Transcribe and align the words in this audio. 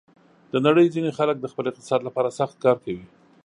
د 0.51 0.53
نړۍ 0.65 0.87
ځینې 0.95 1.11
خلک 1.17 1.35
د 1.39 1.45
خپل 1.51 1.65
اقتصاد 1.69 2.01
لپاره 2.07 2.35
سخت 2.39 2.55
کار 2.63 2.77
کوي. 2.85 3.05